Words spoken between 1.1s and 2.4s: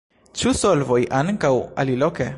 ankaŭ aliloke?